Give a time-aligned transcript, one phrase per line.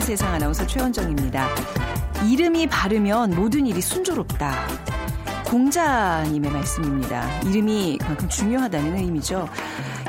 [0.00, 1.48] 보는 세상 아나운서 최원정입니다.
[2.28, 4.66] 이름이 바르면 모든 일이 순조롭다.
[5.46, 7.40] 공자님의 말씀입니다.
[7.42, 9.48] 이름이 그만큼 중요하다는 의미죠.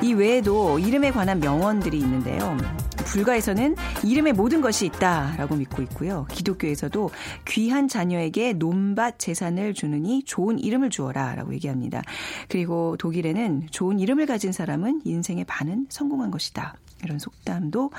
[0.02, 2.58] 이 외에도 이름에 관한 명언들이 있는데요.
[3.06, 6.26] 불가에서는 이름에 모든 것이 있다라고 믿고 있고요.
[6.32, 7.10] 기독교에서도
[7.48, 12.02] 귀한 자녀에게 논밭 재산을 주느니 좋은 이름을 주어라라고 얘기합니다.
[12.48, 16.76] 그리고 독일에는 좋은 이름을 가진 사람은 인생의 반은 성공한 것이다.
[17.04, 17.92] 이런 속담도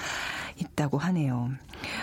[0.58, 1.50] 있다고 하네요.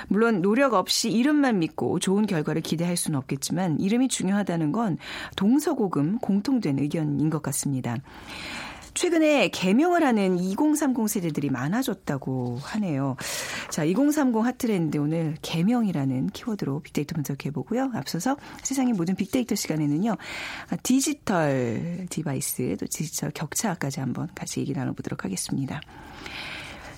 [0.08, 4.97] 물론 노력 없이 이름만 믿고 좋은 결과를 기대할 수는 없겠지만 이름이 중요하다는 건
[5.36, 7.97] 동서고금 공통된 의견인 것 같습니다.
[8.95, 13.16] 최근에 개명을 하는 2030 세대들이 많아졌다고 하네요.
[13.69, 17.91] 자, 2030 hot trend 오늘 개명이라는 키워드로 빅데이터 분석해 보고요.
[17.94, 20.17] 앞서서 세상의 모든 빅데이터 시간에는요.
[20.84, 25.80] 디지털 device 또 디지털 격차까지 한번 같이 얘기 나눠 보도록 하겠습니다.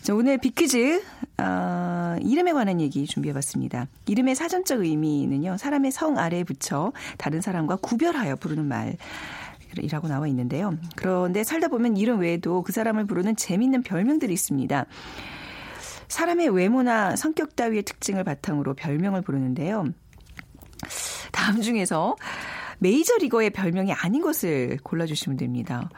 [0.01, 1.03] 자, 오늘 빅퀴즈
[1.37, 3.87] 어, 이름에 관한 얘기 준비해봤습니다.
[4.07, 5.57] 이름의 사전적 의미는요.
[5.57, 8.97] 사람의 성 아래에 붙여 다른 사람과 구별하여 부르는 말.
[9.77, 10.75] 이라고 나와 있는데요.
[10.95, 14.85] 그런데 살다 보면 이름 외에도 그 사람을 부르는 재밌는 별명들이 있습니다.
[16.07, 19.85] 사람의 외모나 성격 따위의 특징을 바탕으로 별명을 부르는데요.
[21.31, 22.15] 다음 중에서
[22.81, 25.89] 메이저리거의 별명이 아닌 것을 골라주시면 됩니다.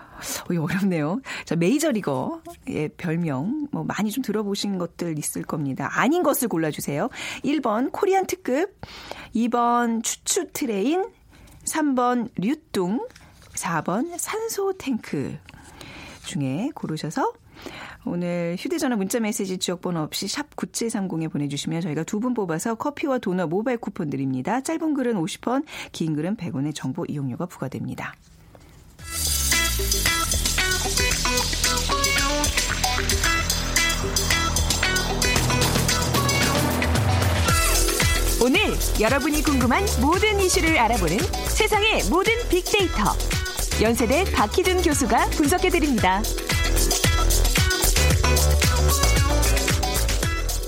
[0.49, 1.21] 어, 어렵네요.
[1.45, 5.89] 자, 메이저리거의 별명, 뭐, 많이 좀 들어보신 것들 있을 겁니다.
[5.93, 7.09] 아닌 것을 골라주세요.
[7.45, 8.81] 1번 Korean 특급,
[9.33, 11.05] 2번 추추 train,
[11.63, 13.07] 3번 류뚱,
[13.55, 15.37] 4번 산소 탱크
[16.25, 17.31] 중에 고르셔서
[18.05, 23.77] 오늘 휴대전화 문자메시지 지역번호 없이 샵 9730에 보내주시면 저희가 두 분 뽑아서 커피와 도넛 모바일
[23.77, 24.61] 쿠폰 드립니다.
[24.61, 28.13] 짧은 글은 50원, 긴 글은 100원의 정보 이용료가 부과됩니다.
[38.41, 38.59] 오늘
[38.99, 43.03] 여러분이 궁금한 모든 이슈를 알아보는 세상의 모든 빅데이터.
[43.81, 46.21] 연세대 박희준 교수가 분석해드립니다.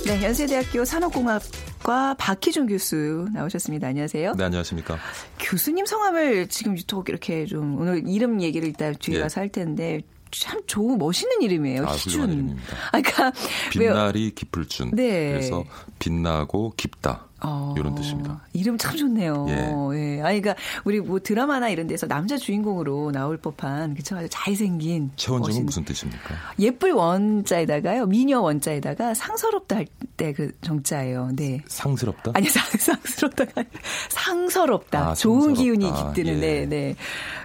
[0.06, 1.42] 네, 연세대학교 산업공학
[1.86, 3.90] 과 박희준 교수 나오셨습니다.
[3.90, 4.34] 안녕하세요.
[4.34, 4.98] 네, 안녕하십니까.
[5.40, 9.20] 교수님 성함을 지금 유독 이렇게 좀 오늘 이름 얘기를 이따 뒤에 예.
[9.22, 11.86] 가서 할 텐데 참 좋은 멋있는 이름이에요.
[11.86, 12.58] 아, 희준.
[12.92, 13.32] 아, 그러니까?
[13.72, 14.90] 빛날이 깊을 준.
[14.96, 15.30] 네.
[15.34, 15.64] 그래서
[16.00, 17.28] 빛나고 깊다.
[17.42, 18.42] 어, 이런 뜻입니다.
[18.54, 19.46] 이름 참 좋네요.
[19.50, 19.54] 예.
[19.54, 20.22] 예.
[20.22, 25.62] 아니, 그러니까 우리 뭐 드라마나 이런 데서 남자 주인공으로 나올 법한 그쵸 아주 잘생긴 최원정은
[25.62, 26.34] 멋있는- 무슨 뜻입니까?
[26.60, 29.86] 예쁠 원자에다가요 미녀 원자에다가 상서롭다 할
[30.18, 31.32] 때 그 정자예요.
[31.36, 31.62] 네.
[31.68, 32.32] 상스럽다?
[32.36, 33.64] 아니 상, 상스럽다가
[34.10, 35.10] 상서롭다.
[35.10, 35.62] 아, 좋은 상서롭다.
[35.62, 36.40] 기운이 깃드는 예.
[36.40, 36.96] 네, 네.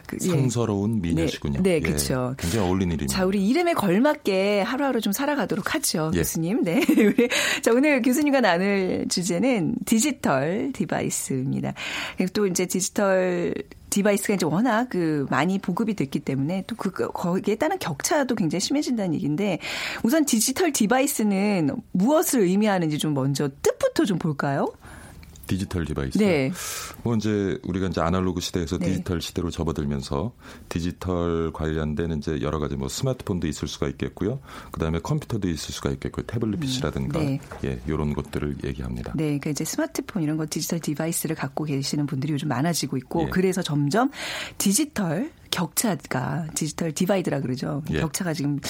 [0.06, 0.28] 그, 예.
[0.28, 1.62] 상서로운 미녀시군요.
[1.62, 2.34] 네, 예, 그쵸.
[2.38, 3.12] 굉장히 어울리는 이름입니다.
[3.16, 6.18] 자, 우리 이름에 걸맞게 하루하루 좀 살아가도록 하죠, 예.
[6.18, 6.62] 교수님.
[6.64, 6.80] 네.
[6.96, 7.28] 우리,
[7.62, 11.75] 자, 오늘 교수님과 나눌 주제는 디지털 device입니다.
[12.32, 13.54] 또 이제 디지털
[13.91, 19.14] device가 이제 워낙 그 많이 보급이 됐기 때문에 또 그, 거기에 따른 격차도 굉장히 심해진다는
[19.14, 19.58] 얘기인데
[20.02, 24.72] 우선 디지털 device는 무엇을 의미하는지 좀 먼저 뜻부터 좀 볼까요?
[25.50, 26.19] 디지털 device.
[26.19, 26.53] 네.
[27.03, 28.87] 뭐 이제 우리가 이제 아날로그 시대에서 네.
[28.87, 30.33] 디지털 시대로 접어들면서
[30.69, 34.38] 디지털 관련된 이제 여러 가지 뭐 스마트폰도 있을 수가 있겠고요.
[34.71, 36.25] 그다음에 컴퓨터도 있을 수가 있겠고요.
[36.27, 37.41] 태블릿 PC라든가 네.
[37.65, 39.12] 예, 요런 것들을 얘기합니다.
[39.16, 43.31] 네, 그러니까 이제 스마트폰 이런 거 디지털 device를 갖고 계시는 분들이 요즘 많아지고 있고 예.
[43.31, 44.11] 그래서 점점
[44.56, 47.82] 디지털 격차가 디지털 divide라 그러죠.
[47.91, 47.99] 예.
[47.99, 48.61] 격차가 지금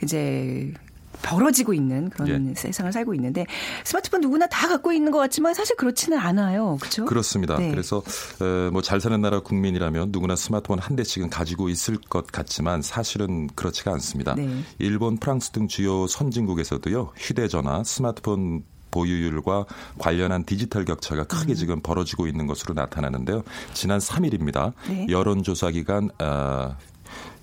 [0.00, 0.72] 이제
[1.22, 2.54] 벌어지고 있는 그런 예.
[2.54, 3.46] 세상을 살고 있는데
[3.84, 6.76] 스마트폰 누구나 다 갖고 있는 것 같지만 사실 그렇지는 않아요.
[6.80, 7.04] 그렇죠?
[7.06, 7.56] 그렇습니다.
[7.56, 7.70] 네.
[7.70, 8.02] 그래서
[8.72, 13.92] 뭐 잘 사는 나라 국민이라면 누구나 스마트폰 한 대씩은 가지고 있을 것 같지만 사실은 그렇지가
[13.92, 14.34] 않습니다.
[14.34, 14.48] 네.
[14.78, 19.66] 일본, 프랑스 등 주요 선진국에서도요 휴대전화, 스마트폰 보유율과
[19.98, 23.44] 관련한 디지털 격차가 크게 지금 벌어지고 있는 것으로 나타나는데요.
[23.72, 24.72] 지난 3일입니다.
[24.88, 25.06] 네.
[25.08, 26.76] 여론조사 기관 어,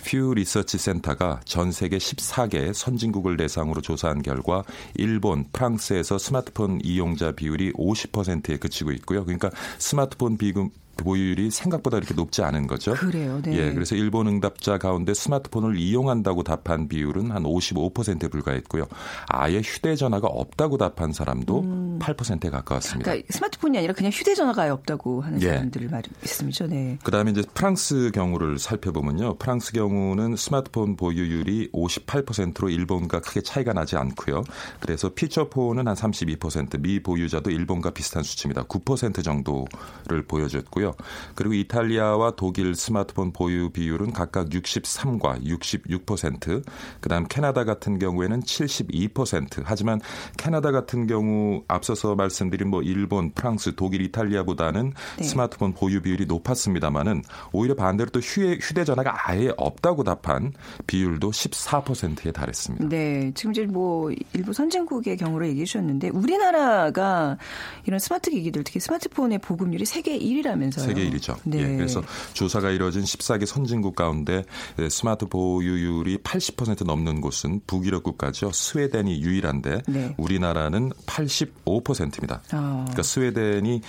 [0.06, 4.64] 퓨 리서치 센터가 전 세계 14개 선진국을 대상으로 조사한 결과
[4.96, 9.26] 일본, 프랑스에서 스마트폰 이용자 비율이 50%에 그치고 있고요.
[9.26, 12.94] 그러니까 스마트폰 비금 보유율이 생각보다 이렇게 높지 않은 거죠.
[12.94, 13.40] 그래요.
[13.44, 13.58] 네.
[13.58, 18.88] 예, 그래서 일본 응답자 가운데 스마트폰을 이용한다고 답한 비율은 한 55%에 불과했고요.
[19.30, 22.00] 아예 휴대전화가 없다고 답한 사람도 음.
[22.02, 23.12] 8%에 가까웠습니다.
[23.12, 25.50] 그러니까 스마트폰이 아니라 그냥 휴대전화가 아예 없다고 하는 예.
[25.50, 26.68] 사람들을 말씀이죠.
[26.68, 26.98] 네.
[27.04, 29.36] 그다음에 이제 프랑스 경우를 살펴보면요.
[29.38, 34.44] 프랑스 경우는 스마트폰 보유율이 58%로 일본과 크게 차이가 나지 않고요.
[34.80, 38.64] 그래서 피처폰은 한 32%, 미 보유자도 일본과 비슷한 수치입니다.
[38.64, 40.87] 9% 정도를 보여줬고요.
[41.36, 46.64] 그리고 이탈리아와 독일 스마트폰 보유 비율은 각각 63과 66%,
[47.00, 49.64] 그다음 캐나다 같은 경우에는 72%.
[49.66, 50.00] 하지만
[50.38, 55.24] 캐나다 같은 경우 앞서서 말씀드린 뭐 일본, 프랑스, 독일, 이탈리아보다는 네.
[55.24, 60.54] 스마트폰 보유 비율이 높았습니다만은 오히려 반대로 또 휴대, 휴대전화가 아예 없다고 답한
[60.86, 62.88] 비율도 14%에 달했습니다.
[62.90, 67.38] 네, 지금 이제 뭐 일부 선진국의 경우를 얘기해 주셨는데 우리나라가
[67.86, 70.86] 이런 스마트 기기들 특히 스마트폰의 보급률이 세계 1위라면서 요.
[70.86, 71.38] 세계 1위죠.
[71.44, 71.60] 네.
[71.60, 72.02] 예, 그래서
[72.34, 74.44] 조사가 이뤄진 14개 선진국 가운데
[74.90, 78.52] 스마트 보유율이 80% 넘는 곳은 북유럽 국가죠.
[78.52, 80.16] 스웨덴이 유일한데 네.
[80.18, 82.42] 우리나라는 85%입니다.
[82.52, 82.86] 아.
[82.86, 83.82] 그러니까 스웨덴이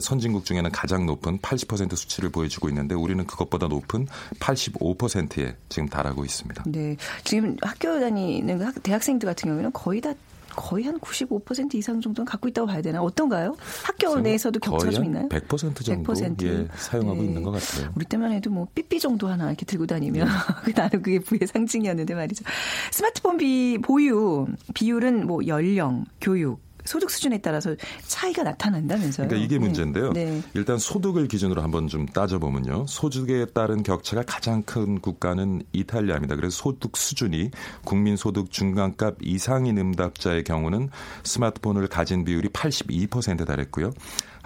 [0.00, 4.06] 선진국 중에는 가장 높은 80% 수치를 보여주고 있는데 우리는 그것보다 높은
[4.40, 6.64] 85%에 지금 달하고 있습니다.
[6.66, 10.12] 네, 지금 학교 다니는 대학생들 같은 경우에는 거의 다
[10.56, 13.02] 거의 한 95% 이상 정도는 갖고 있다고 봐야 되나?
[13.02, 13.54] 어떤가요?
[13.84, 15.28] 학교 내에서도 격차가 좀 있나요?
[15.28, 16.42] 100% 정도 100%?
[16.46, 17.26] 예, 사용하고 네.
[17.26, 17.92] 있는 것 같아요.
[17.94, 20.28] 우리 때만 해도 뭐 삐삐 정도 하나 이렇게 들고 다니면
[20.64, 20.72] 네.
[20.74, 22.44] 나는 그게 부의 상징이었는데 말이죠.
[22.90, 27.74] 스마트폰 비 보유 비율은 뭐 연령, 교육, 소득 수준에 따라서
[28.06, 29.28] 차이가 나타난다면서요.
[29.28, 29.64] 그러니까 이게 네.
[29.64, 30.12] 문제인데요.
[30.12, 30.42] 네.
[30.54, 32.86] 일단 소득을 기준으로 한번 좀 따져보면요.
[32.88, 36.36] 소득에 따른 격차가 가장 큰 국가는 이탈리아입니다.
[36.36, 37.50] 그래서 소득 수준이
[37.84, 40.90] 국민 소득 중간값 이상인 응답자의 경우는
[41.24, 43.92] 스마트폰을 가진 비율이 82%에 달했고요.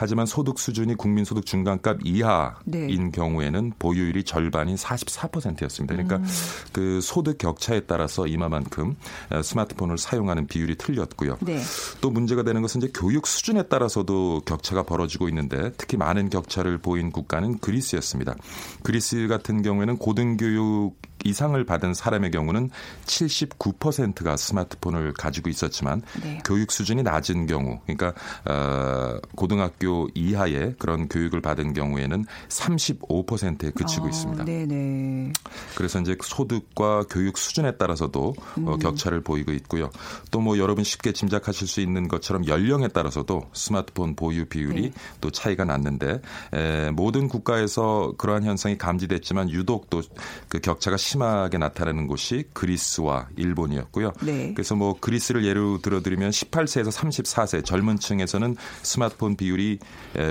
[0.00, 3.11] 하지만 소득 수준이 국민 소득 중간값 이하인 네.
[3.12, 5.94] 경우에는 보유율이 절반인 44%였습니다.
[5.94, 6.26] 그러니까 음.
[6.73, 8.97] 그 소득 격차에 따라서 이마만큼
[9.31, 11.37] 어, 스마트폰을 사용하는 비율이 틀렸고요.
[11.41, 11.61] 네.
[12.00, 17.12] 또 문제가 되는 것은 이제 교육 수준에 따라서도 격차가 벌어지고 있는데 특히 많은 격차를 보인
[17.12, 18.37] 국가는 그리스였습니다.
[18.82, 22.70] 그리스 같은 경우에는 고등교육 이상을 받은 사람의 경우는
[23.06, 26.40] 79%가 스마트폰을 가지고 있었지만 네.
[26.44, 28.12] 교육 수준이 낮은 경우, 그러니까
[28.44, 34.44] 어, 고등학교 이하의 그런 교육을 받은 경우에는 35%에 그치고 아, 있습니다.
[34.44, 35.32] 네네.
[35.76, 38.69] 그래서 이제 소득과 교육 수준에 따라서도 어, 음.
[38.69, 39.90] 어, 격차를 보이고 있고요.
[40.31, 44.93] 또 뭐 여러분 쉽게 짐작하실 수 있는 것처럼 연령에 따라서도 스마트폰 보유 비율이 네.
[45.20, 46.22] 또 차이가 났는데
[46.55, 50.00] 에, 모든 국가에서 그러한 현상이 감지됐지만 유독 또
[50.49, 54.12] 그 격차가 심하게 나타나는 곳이 그리스와 일본이었고요.
[54.23, 54.53] 네.
[54.55, 59.79] 그래서 뭐 그리스를 예로 들어드리면 18세에서 34세 젊은 층에서는 스마트폰 비율이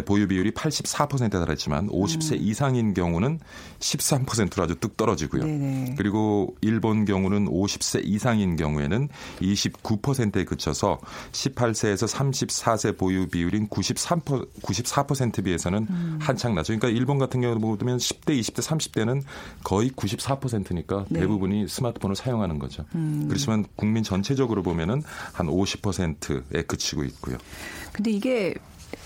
[0.06, 2.38] 보유 비율이 84%에 달했지만 50세 음.
[2.42, 3.40] 이상인 경우는
[3.80, 5.44] 13%로 아주 뚝 떨어지고요.
[5.44, 5.96] 네네.
[5.98, 9.10] 그리고 일본 경우는 50세 이상인 경우에는
[9.42, 11.00] 29%에 그쳐서
[11.32, 16.20] 18세에서 34세 보유 비율인 93 94% 비해서는 음.
[16.22, 16.78] 한창 나죠.
[16.78, 19.24] 그러니까 일본 같은 경우 보면 10대, 20대, 30대는
[19.64, 21.21] 거의 94% 니까 네.
[21.21, 22.86] 대부분이 스마트폰을 사용하는 거죠.
[22.95, 23.25] 음.
[23.27, 25.01] 그렇지만 국민 전체적으로 보면은
[25.33, 27.38] 한 50%에 그치고 있고요.
[27.94, 28.54] 근데 이게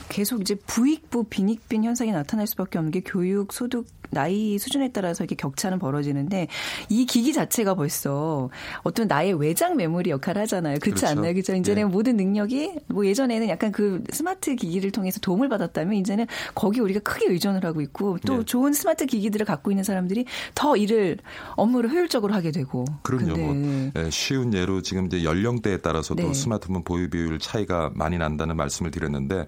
[0.10, 5.36] 계속 이제 부익부 빈익빈 현상이 나타날 수밖에 없는 게 교육 소득 나이 수준에 따라서 이렇게
[5.36, 6.48] 격차는 벌어지는데
[6.90, 8.50] 이 기기 자체가 벌써
[8.84, 10.78] 어떤 나의 외장 메모리 역할을 하잖아요.
[10.80, 11.20] 그렇지 그렇죠.
[11.20, 11.34] 않나요?
[11.34, 11.56] 그죠?
[11.56, 11.86] 이제는 네.
[11.86, 17.28] 모든 능력이 뭐 예전에는 약간 그 스마트 기기를 통해서 도움을 받았다면 이제는 거기 우리가 크게
[17.28, 18.46] 의존을 하고 있고 또 네.
[18.46, 21.18] 좋은 스마트 기기들을 갖고 있는 사람들이 더 일을
[21.56, 22.86] 업무를 효율적으로 하게 되고.
[23.02, 23.38] 그럼요.
[23.38, 26.34] 뭐 네, 쉬운 예로 지금 이제 연령대에 따라서도 네.
[26.34, 29.46] 스마트폰 보유 비율 차이가 많이 난다는 말씀을 드렸는데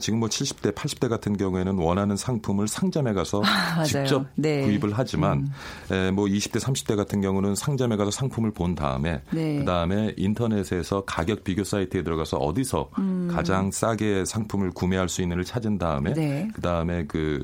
[0.00, 4.01] 지금 뭐 70대, 80대 같은 경우에는 원하는 상품을 상점에 가서 아, 직접
[4.34, 4.62] 네.
[4.62, 5.48] 구입을 하지만
[5.90, 5.94] 음.
[5.94, 9.58] 에, 뭐 20대 30대 같은 경우는 상점에 가서 상품을 본 다음에 네.
[9.58, 13.28] 그 다음에 인터넷에서 가격 비교 사이트에 들어가서 어디서 음.
[13.30, 16.48] 가장 싸게 상품을 구매할 수 있는을 찾은 다음에 네.
[16.54, 17.42] 그 다음에 그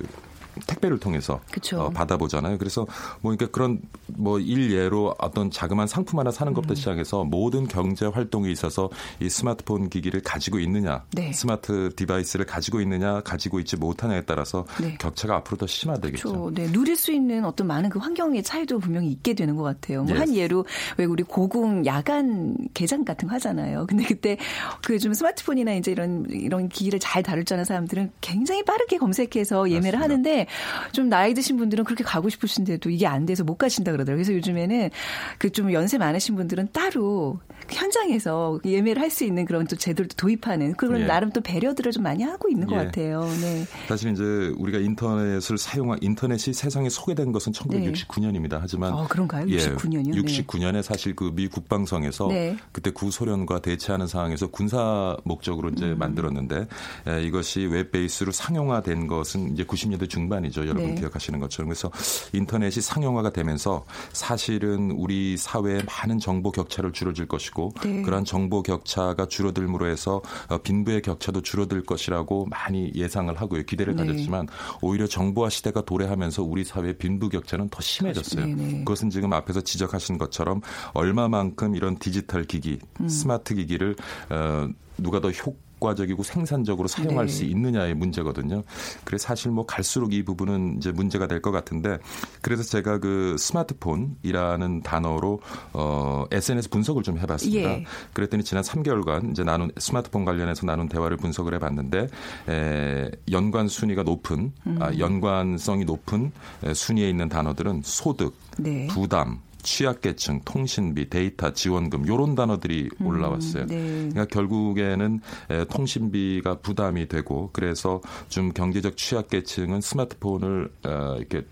[0.67, 1.41] 택배를 통해서
[1.75, 2.59] 어, 받아보잖아요.
[2.59, 2.83] 그래서
[3.21, 6.77] 뭐 그러니까 그런 뭐 일예로 어떤 자그마한 상품 하나 사는 것부터 음.
[6.77, 11.33] 시작해서 모든 경제 활동에 있어서 이 스마트폰 기기를 가지고 있느냐, 네.
[11.33, 14.97] 스마트 device를 가지고 있느냐, 가지고 있지 못하냐에 따라서 네.
[14.99, 16.29] 격차가 앞으로 더 심화되겠죠.
[16.29, 16.51] 그렇죠.
[16.55, 20.05] 네, 누릴 수 있는 어떤 많은 그 환경의 차이도 분명히 있게 되는 것 같아요.
[20.05, 20.41] 뭐 한 예.
[20.41, 20.65] 예로
[20.99, 23.87] 왜 우리 고궁 야간 개장 같은 거 하잖아요.
[23.89, 24.37] 근데 그때
[24.85, 29.71] 그 좀 스마트폰이나 이제 이런 이런 기기를 잘 다룰 줄 아는 사람들은 굉장히 빠르게 검색해서
[29.71, 30.03] 예매를 맞습니다.
[30.03, 30.47] 하는데
[30.93, 34.25] 좀 나이 드신 분들은 그렇게 가고 싶으신데도 이게 안 돼서 못 가신다 그러더라고요.
[34.25, 34.91] 그래서 요즘에는
[35.39, 40.75] 그 좀 연세 많으신 분들은 따로 현장에서 예매를 할 수 있는 그런 또 제도를 도입하는
[40.75, 41.07] 그런 예.
[41.07, 42.85] 나름 또 배려들을 좀 많이 하고 있는 것 예.
[42.85, 43.23] 같아요.
[43.41, 43.65] 네.
[43.89, 44.23] 사실 이제
[44.59, 48.59] 우리가 인터넷을 사용한 인터넷이 세상에 소개된 것은 1969년입니다.
[48.61, 49.47] 하지만 어, 그런가요?
[49.47, 50.15] 69년 이요?
[50.15, 50.21] 네.
[50.23, 52.57] 69년에 사실 그 미 국방성에서 네.
[52.73, 55.99] 그때 구소련과 대치하는 상황에서 군사 목적으로 이제 음.
[55.99, 56.67] 만들었는데
[57.07, 60.63] 에, 이것이 web base로 상용화된 것은 이제 90년대 중반 이죠.
[60.63, 61.01] 여러분 네.
[61.01, 61.91] 기억하시는 것처럼 그래서
[62.33, 68.03] 인터넷이 상용화가 되면서 사실은 우리 사회에 많은 정보 격차를 줄여줄 것이고 네.
[68.03, 73.63] 그러한 정보 격차가 줄어들므로 해서 어, 빈부의 격차도 줄어들 것이라고 많이 예상을 하고요.
[73.65, 74.07] 기대를 네.
[74.07, 74.49] 가졌지만
[74.81, 78.47] 오히려 정보화 시대가 도래하면서 우리 사회의 빈부 격차는 더 심해졌어요.
[78.47, 78.79] 네네.
[78.81, 80.61] 그것은 지금 앞에서 지적하신 것처럼
[80.95, 83.09] 얼마만큼 이런 디지털 기기, 음.
[83.09, 83.97] 스마트 기기를
[84.31, 87.33] 어, 누가 더 효과 적이고 생산적으로 사용할 네.
[87.33, 88.63] 수 있느냐의 문제거든요.
[89.05, 91.99] 그래서 사실 뭐 갈수록 이 부분은 이제 문제가 될 것 같은데
[92.43, 95.41] 그래서 제가 그 스마트폰이라는 단어로
[95.73, 97.71] 어, SNS 분석을 좀 해봤습니다.
[97.71, 97.85] 예.
[98.13, 102.09] 그랬더니 지난 3개월간 이제 나눈 스마트폰 관련해서 나눈 대화를 분석을 해봤는데
[102.49, 104.79] 에, 연관 순위가 높은 음.
[104.81, 106.33] 아, 연관성이 높은
[106.65, 108.87] 에, 순위에 있는 단어들은 소득, 네.
[108.89, 113.67] 부담, 취약계층, 통신비, 데이터 지원금 요런 단어들이 올라왔어요.
[113.67, 114.09] 네.
[114.11, 115.21] 그러니까 결국에는
[115.51, 121.43] 에, 통신비가 부담이 되고 그래서 좀 경제적 취약계층은 스마트폰을 어, 이렇게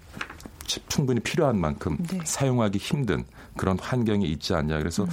[0.88, 2.18] 충분히 필요한 만큼 네.
[2.24, 3.24] 사용하기 힘든
[3.56, 4.78] 그런 환경이 있지 않냐.
[4.78, 5.08] 그래서 음.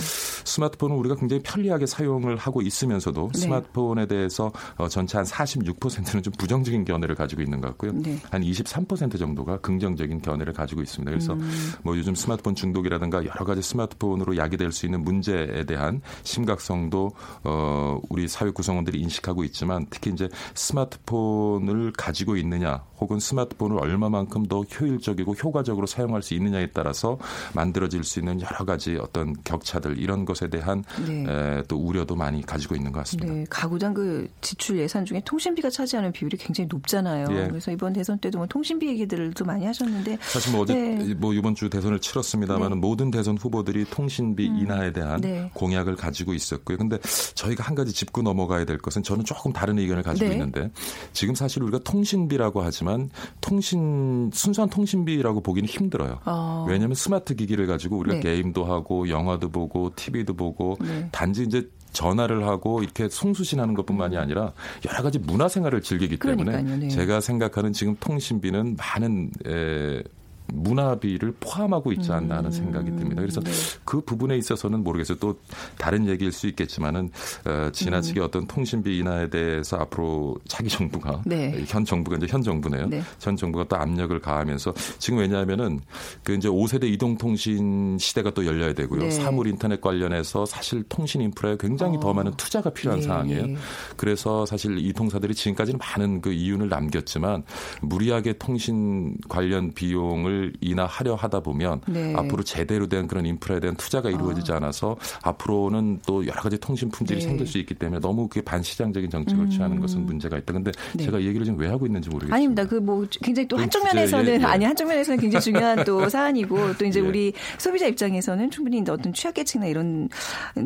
[0.45, 3.39] 스마트폰은 우리가 굉장히 편리하게 사용을 하고 있으면서도 네.
[3.39, 7.93] 스마트폰에 대해서 어, 전체 한 46%는 좀 부정적인 견해를 가지고 있는 것 같고요.
[7.93, 8.17] 네.
[8.31, 11.09] 한23% 정도가 긍정적인 견해를 가지고 있습니다.
[11.11, 11.49] 그래서 음.
[11.83, 17.11] 뭐 요즘 스마트폰 중독이라든가 여러 가지 스마트폰으로 야기될 수 있는 문제에 대한 심각성도
[17.43, 24.61] 어 우리 사회 구성원들이 인식하고 있지만 특히 이제 스마트폰을 가지고 있느냐 혹은 스마트폰을 얼마만큼 더
[24.61, 27.17] 효율적이고 효과적으로 사용할 수 있느냐에 따라서
[27.53, 31.25] 만들어질 수 있는 여러 가지 어떤 격차들 이런 것에 대한 네.
[31.27, 33.33] 에, 또 우려도 많이 가지고 있는 것 같습니다.
[33.33, 37.27] 네, 가구당 그 지출 예산 중에 통신비가 차지하는 비율이 굉장히 높잖아요.
[37.31, 37.47] 예.
[37.47, 41.13] 그래서 이번 대선 때도 뭐 통신비 얘기들도 많이 하셨는데 사실 뭐 어제 네.
[41.13, 42.75] 뭐 이번 주 대선을 치렀습니다만 네.
[42.75, 45.49] 모든 대선 후보들이 통신비 인하에 대한 네.
[45.53, 46.77] 공약을 가지고 있었고요.
[46.77, 46.97] 근데
[47.35, 50.33] 저희가 한 가지 짚고 넘어가야 될 것은 저는 조금 다른 의견을 가지고 네.
[50.33, 50.71] 있는데
[51.13, 53.09] 지금 사실 우리가 통신비라고 하지만
[53.41, 56.19] 통신 순수한 통신비라고 보기는 힘들어요.
[56.25, 56.65] 어.
[56.67, 58.21] 왜냐하면 스마트 기기를 가지고 우리가 네.
[58.21, 61.07] 게임도 하고 영화도 보고 TV 도 보고 네.
[61.11, 64.51] 단지 이제 전화를 하고 이렇게 송수신하는 것뿐만이 아니라
[64.89, 66.87] 여러 가지 문화 생활을 즐기기 때문에 그러니까요, 네.
[66.87, 70.03] 제가 생각하는 지금 통신비는 많은 에,
[70.47, 73.21] 문화비를 포함하고 있지 않나 하는 생각이 듭니다.
[73.21, 73.51] 그래서 네.
[73.85, 75.17] 그 부분에 있어서는 모르겠어요.
[75.19, 75.37] 또
[75.77, 77.09] 다른 얘기일 수 있겠지만은
[77.45, 78.25] 어, 지나치게 음.
[78.25, 81.63] 어떤 통신비 인하에 대해서 앞으로 차기 정부가 네.
[81.67, 82.87] 현 정부가 이제 현 정부네요.
[82.87, 83.01] 네.
[83.19, 85.79] 현 정부가 또 압력을 가하면서 지금 왜냐하면은
[86.23, 89.01] 그 이제 5세대 이동통신 시대가 또 열려야 되고요.
[89.01, 89.11] 네.
[89.11, 93.43] 사물 인터넷 관련해서 사실 통신 인프라에 굉장히 더 많은 투자가 필요한 예, 상황이에요.
[93.49, 93.55] 예.
[93.97, 97.43] 그래서 사실 이 통사들이 지금까지는 많은 그 이윤을 남겼지만
[97.81, 102.13] 무리하게 통신 관련 비용을 인하하려 하다 보면 네.
[102.15, 107.19] 앞으로 제대로 된 그런 인프라에 대한 투자가 이루어지지 않아서 앞으로는 또 여러 가지 통신 품질이
[107.19, 107.25] 네.
[107.25, 110.53] 생길 수 있기 때문에 너무 그게 반시장적인 정책을 취하는 것은 문제가 있다.
[110.53, 111.05] 근데 네.
[111.05, 112.35] 제가 이 얘기를 지금 왜 하고 있는지 모르겠습니다.
[112.35, 112.65] 아닙니다.
[112.67, 114.43] 그 뭐 굉장히 또 한쪽 면에서는 예, 예.
[114.43, 117.03] 아니 한쪽 면에서는 굉장히 중요한 또 사안이고 또 이제 예.
[117.03, 120.09] 우리 소비자 입장에서는 충분히 이제 어떤 취약계층이나 이런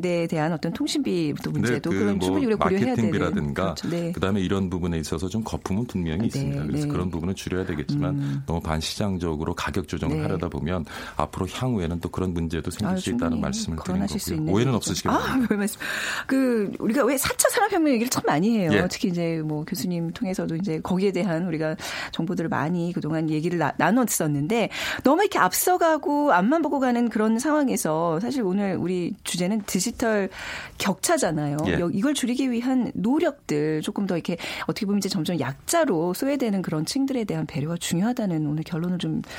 [0.01, 3.89] 데에 대한 어떤 통신비 또 문제도 그 그런 뭐 충분히 우리가 고려해야 되는 마케팅비라든가 그렇죠.
[3.89, 4.11] 네.
[4.11, 6.65] 그다음에 이런 부분에 있어서 좀 거품은 분명히 네, 있습니다.
[6.65, 6.91] 그래서 네.
[6.91, 10.21] 그런 부분은 줄여야 되겠지만 너무 반시장적으로 가격 조정을 네.
[10.21, 10.85] 하려다 보면
[11.17, 14.53] 앞으로 향후에는 또 그런 문제도 생길 아유, 수 있다는 말씀을 수 거고요.
[14.53, 14.73] 오해는.
[14.75, 15.47] 없으시길 아, 바랍니다.
[15.51, 15.81] 왜 말씀?
[16.27, 18.69] 그 우리가 왜 4차 산업혁명 얘기를 참 많이 해요.
[18.73, 18.87] 예.
[18.89, 21.75] 특히 이제 뭐 교수님 통해서도 이제 거기에 대한 우리가
[22.11, 24.69] 정보들을 많이 그동안 얘기를 나, 나눴었는데
[25.03, 30.29] 너무 이렇게 앞서가고 앞만 보고 가는 그런 상황에서 사실 오늘 우리 주제는 디지털
[30.77, 31.57] 격차잖아요.
[31.67, 31.73] 예.
[31.79, 34.37] 여- 이걸 줄이기 위한 노력들 조금 더 이렇게
[34.67, 39.21] 어떻게 보면 이제 점점 약자로 소외되는 그런 층들에 대한 배려가 중요하다는 오늘 결론을 좀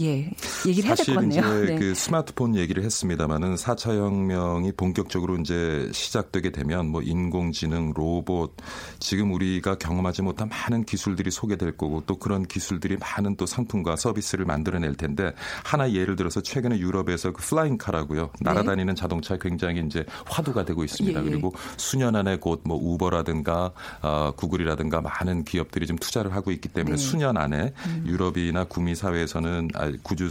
[0.00, 0.30] 예,
[0.66, 1.64] 얘기를 해야 될것 사실 같네요.
[1.64, 1.78] 이제 네.
[1.78, 8.56] 그 스마트폰 얘기를 했습니다마는 4차 혁명이 본격적으로 이제 시작되게 되면 뭐 인공지능, 로봇
[9.00, 14.44] 지금 우리가 경험하지 못한 많은 기술들이 소개될 거고 또 그런 기술들이 많은 또 상품과 서비스를
[14.44, 15.32] 만들어낼 텐데
[15.64, 18.30] 하나 예를 들어서 최근에 유럽에서 그 플라잉카라고요.
[18.40, 21.20] 날아다니는 자동차 굉장히 이제 화두가 되고 있습니다.
[21.20, 21.26] 네.
[21.26, 21.32] 예, 예.
[21.32, 26.96] 그리고 수년 안에 곧 뭐 우버라든가 어, 구글이라든가 많은 기업들이 좀 투자를 하고 있기 때문에
[26.96, 27.02] 네.
[27.02, 27.72] 수년 안에
[28.06, 30.30] 유럽이나 구미 사회에서는 아, 구주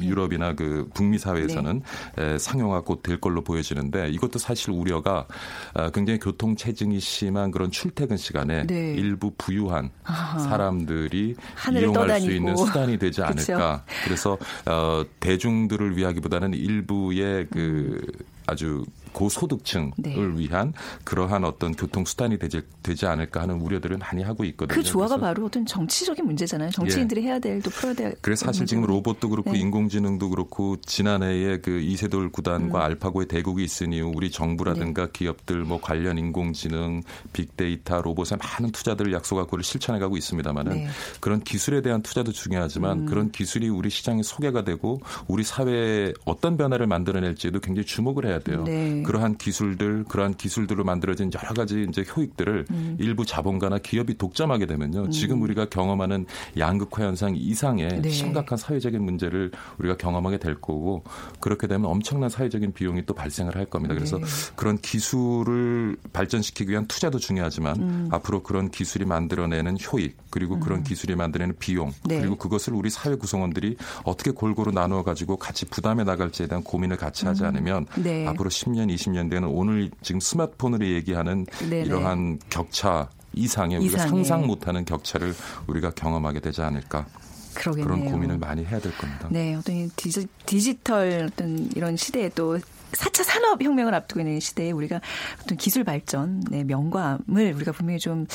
[0.00, 1.82] 유럽이나 그 북미 사회에서는
[2.16, 2.38] 네.
[2.38, 5.26] 상용화 곧 될 걸로 보여지는데 이것도 사실 우려가
[5.74, 8.94] 아, 굉장히 교통 체증이 심한 그런 출퇴근 시간에 네.
[8.94, 10.38] 일부 부유한 아하.
[10.40, 11.36] 사람들이
[11.72, 12.30] 이용할 떠다니고.
[12.30, 13.84] 수 있는 수단이 되지 않을까.
[14.04, 18.24] 그래서 어, 대중들을 위하기보다는 일부의 그 음.
[18.46, 20.16] 아주 고소득층을 네.
[20.34, 20.72] 위한
[21.04, 24.74] 그러한 어떤 교통수단이 되지, 되지 않을까 하는 우려들을 많이 하고 있거든요.
[24.74, 26.70] 그 조화가 바로 어떤 정치적인 문제잖아요.
[26.70, 27.26] 정치인들이 예.
[27.26, 28.14] 해야 될 또 풀어야 될.
[28.20, 29.58] 그래서 사실 지금 로봇도 그렇고 네.
[29.58, 32.82] 인공지능도 그렇고 지난해에 그 이세돌 구단과 음.
[32.82, 35.12] 알파고의 대국이 있은 이후 우리 정부라든가 네.
[35.12, 37.02] 기업들 뭐 관련 인공지능,
[37.32, 40.88] 빅데이터, 로봇에 많은 투자들을 약속하고 그걸 실천해가고 있습니다만은 네.
[41.20, 43.06] 그런 기술에 대한 투자도 중요하지만 음.
[43.06, 48.64] 그런 기술이 우리 시장에 소개가 되고 우리 사회에 어떤 변화를 만들어낼지에도 굉장히 주목을 해야 돼요.
[49.00, 49.02] 네.
[49.02, 49.02] 네.
[49.02, 52.96] 그러한 기술들, 그러한 기술들로 만들어진 여러 가지 이제 효익들을 음.
[52.98, 55.04] 일부 자본가나 기업이 독점하게 되면요.
[55.04, 55.10] 음.
[55.10, 56.26] 지금 우리가 경험하는
[56.58, 58.08] 양극화 현상 이상의 네.
[58.08, 61.04] 심각한 사회적인 문제를 우리가 경험하게 될 거고
[61.40, 63.94] 그렇게 되면 엄청난 사회적인 비용이 또 발생을 할 겁니다.
[63.94, 64.24] 그래서 네.
[64.56, 68.08] 그런 기술을 발전시키기 위한 투자도 중요하지만 음.
[68.10, 70.84] 앞으로 그런 기술이 만들어내는 효익 그리고 그런 음.
[70.84, 72.20] 기술이 만들어내는 비용 네.
[72.20, 77.26] 그리고 그것을 우리 사회 구성원들이 어떻게 골고루 나누어 가지고 같이 부담해 나갈지에 대한 고민을 같이
[77.26, 77.48] 하지 음.
[77.48, 78.26] 않으면 네.
[78.26, 81.82] 앞으로 10년 20년 대는 오늘 지금 스마트폰으로 얘기하는 네네.
[81.82, 84.24] 이러한 격차 이상의 우리가 이상의.
[84.24, 85.34] 상상 못하는 격차를
[85.66, 87.06] 우리가 경험하게 되지 않을까.
[87.54, 87.86] 그러겠네요.
[87.86, 89.28] 그런 고민을 많이 해야 될 겁니다.
[89.30, 92.58] 네, 어떤 디지, 디지털 어떤 이런 시대에 또
[92.92, 95.00] 4차 산업혁명을 앞두고 있는 시대에 우리가
[95.42, 98.26] 어떤 기술 발전, 네, 명감을 우리가 분명히 좀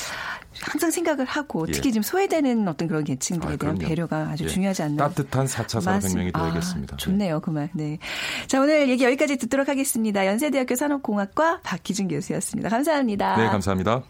[0.60, 1.72] 항상 생각을 하고 예.
[1.72, 4.48] 특히 지금 소외되는 어떤 그런 계층들에 아, 대한 배려가 아주 예.
[4.48, 5.08] 중요하지 않나.
[5.08, 6.94] 따뜻한 4차 산업혁명이 되겠습니다.
[6.94, 7.70] 아, 좋네요, 그 말.
[7.74, 7.98] 네.
[8.46, 10.26] 자, 오늘 얘기 여기까지 듣도록 하겠습니다.
[10.26, 12.68] 연세대학교 산업공학과 박기준 교수였습니다.
[12.68, 13.36] 감사합니다.
[13.36, 14.02] 네, 감사합니다.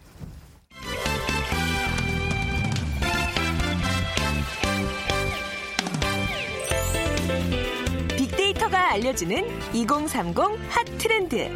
[8.97, 10.37] 알려주는 2030
[10.69, 11.49] 핫 트렌드.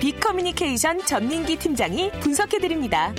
[0.00, 3.14] 빅커뮤니케이션 전민기 팀장이 분석해드립니다.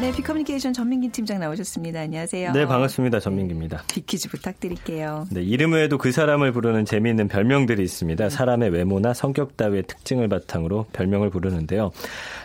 [0.00, 1.98] 네, 빅커뮤니케이션 전민기 팀장 나오셨습니다.
[1.98, 2.52] 안녕하세요.
[2.52, 3.18] 네, 반갑습니다.
[3.18, 3.82] 전민기입니다.
[3.92, 5.26] 빅퀴즈 부탁드릴게요.
[5.32, 8.28] 네, 이름 외에도 그 사람을 부르는 재미있는 별명들이 있습니다.
[8.28, 11.90] 사람의 외모나 성격 따위의 특징을 바탕으로 별명을 부르는데요.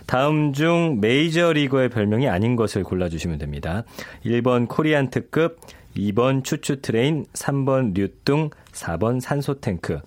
[0.07, 3.83] 다음 중 메이저리거의 별명이 아닌 것을 골라주시면 됩니다.
[4.25, 5.59] 1번 코리안 특급,
[5.95, 9.99] 2번 추추트레인, 3번 류뚱, 4번 산소탱크.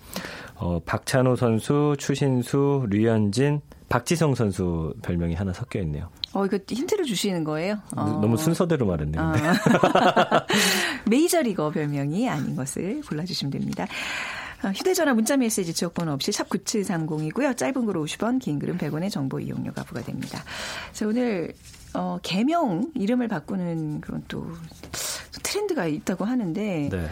[0.55, 6.09] 어, 박찬호 선수, 추신수, 류현진, 박지성 선수 별명이 하나 섞여 있네요.
[6.33, 7.79] 어, 이거 힌트를 주시는 거예요?
[7.95, 8.19] 어.
[8.21, 9.21] 너무 순서대로 말했네요.
[9.21, 10.45] 아.
[11.09, 13.87] 메이저리거 별명이 아닌 것을 골라주시면 됩니다.
[14.63, 17.55] 어, 휴대전화 문자메시지 지역번호 없이 샵 9730이고요.
[17.55, 20.43] 짧은 글은 50원, 긴 글은 100원의 정보 이용료가 부과됩니다.
[20.91, 21.53] 자, 오늘
[21.93, 24.51] 어, 개명 이름을 바꾸는 그런 또
[25.43, 27.09] 트렌드가 있다고 하는데 네.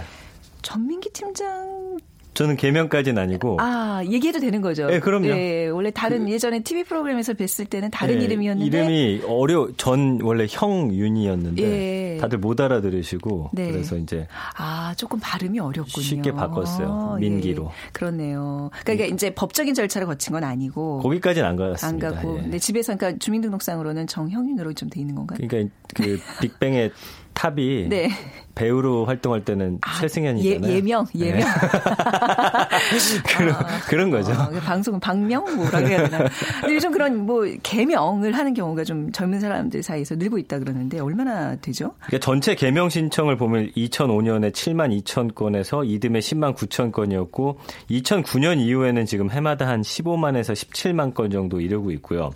[0.61, 1.99] 전민기 팀장
[2.35, 3.57] 저는 개명까지는 아니고.
[3.59, 4.87] 아, 얘기해도 되는 거죠?
[4.87, 5.27] 네, 그럼요.
[5.27, 8.65] 네, 원래 다른 그, 예전에 TV 프로그램에서 뵀을 때는 다른 네, 이름이었는데.
[8.77, 11.63] 이름이 어려, 전 원래 형윤이었는데.
[11.63, 12.17] 예.
[12.19, 13.49] 다들 못 알아들으시고.
[13.53, 13.71] 네.
[13.71, 14.27] 그래서 이제.
[14.57, 16.03] 아, 조금 발음이 어렵군요.
[16.03, 16.87] 쉽게 바꿨어요.
[17.15, 17.63] 아, 민기로.
[17.65, 17.89] 예.
[17.91, 18.69] 그렇네요.
[18.83, 20.99] 그러니까 이제 법적인 절차를 거친 건 아니고.
[20.99, 22.07] 거기까지는 안 갔습니다.
[22.07, 22.37] 안 가고.
[22.37, 22.41] 예.
[22.43, 25.39] 근데 집에서 그러니까 주민등록상으로는 정형윤으로 좀 돼 있는 건가요?
[25.47, 26.91] 그러니까 그 빅뱅의
[27.35, 28.09] 탑이 네.
[28.55, 30.73] 배우로 활동할 때는 아, 최승현이잖아요.
[30.73, 31.39] 예, 명 예명.
[31.39, 31.45] 네.
[33.27, 34.31] 그런, 아, 그런 거죠.
[34.31, 36.29] 어, 방송은 박명 뭐라 그래야 되나.
[36.61, 41.57] 근데 요즘 그런 뭐 개명을 하는 경우가 좀 젊은 사람들 사이에서 늘고 있다 그러는데 얼마나
[41.57, 41.93] 되죠?
[42.05, 47.59] 그러니까 전체 개명 신청을 보면 2005년에 7만 2천 건에서 이듬해 10만 9천 건이었고
[47.91, 52.31] 2009년 이후에는 지금 해마다 한 15만에서 17만 건 정도 이르고 있고요.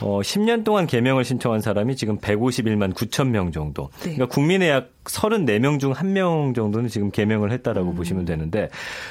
[0.00, 3.90] 어, 10년 동안 개명을 신청한 사람이 지금 151만 9천 명 정도.
[3.98, 4.14] 네.
[4.14, 7.94] 그러니까 국민의 약 34명 중 1명 정도는 지금 개명을 했다라고 음.
[7.94, 8.68] 보시면 되는데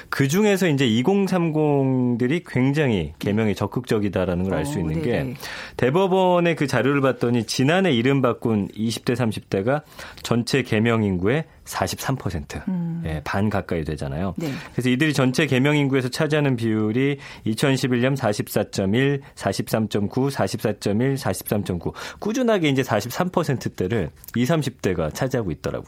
[0.10, 5.34] 그 중에서 이제 2030들이 굉장히 개명에 적극적이다라는 걸 알수 어, 있는 어, 게
[5.78, 9.84] 대법원의 그 자료를 봤더니 지난해 이름 바꾼 20대 30대가
[10.22, 13.04] 전체 개명 인구의 43%, 음.
[13.06, 14.34] 예, 반 가까이 되잖아요.
[14.38, 14.52] 네.
[14.74, 24.10] 그래서 이들이 전체 개명 인구에서 차지하는 비율이 2011년 44.1, 43.9, 44.1, 43.9 꾸준하게 이제 43%대를
[24.36, 25.83] 20, 30대가 차지하고 있더라고요.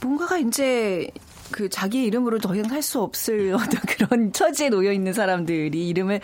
[0.00, 1.10] 뭔가가 이제
[1.50, 6.20] 그 자기 이름으로 더 이상 살수 없을 어떤 그런 처지에 놓여 있는 사람들이 이름을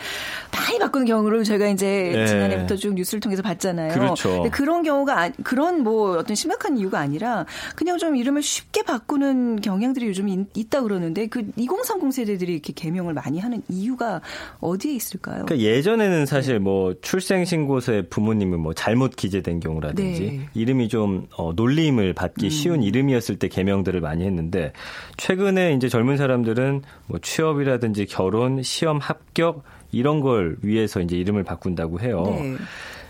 [0.51, 2.27] 많이 바꾸는 경우를 저희가 이제 네.
[2.27, 3.93] 지난해부터 쭉 뉴스를 통해서 봤잖아요.
[3.93, 4.45] 그렇죠.
[4.51, 10.07] 그런 경우가 아- 그런 뭐 어떤 심각한 이유가 아니라 그냥 좀 이름을 쉽게 바꾸는 경향들이
[10.07, 14.21] 요즘 있- 있다 그러는데 그 2030 세대들이 이렇게 개명을 많이 하는 이유가
[14.59, 15.45] 어디에 있을까요?
[15.45, 20.29] 그러니까 예전에는 사실 뭐 출생 신고서에 부모님은 뭐 잘못 기재된 경우라든지 네.
[20.37, 20.45] 음.
[20.53, 24.73] 이름이 좀 어, 놀림을 받기 쉬운 이름이었을 때 개명들을 많이 했는데
[25.17, 31.99] 최근에 이제 젊은 사람들은 뭐 취업이라든지 결혼, 시험 합격 이런 걸 위해서 이제 이름을 바꾼다고
[31.99, 32.23] 해요.
[32.25, 32.55] 네.